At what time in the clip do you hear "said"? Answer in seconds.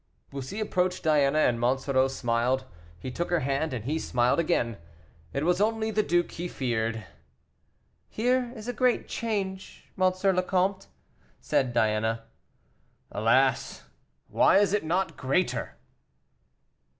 11.39-11.71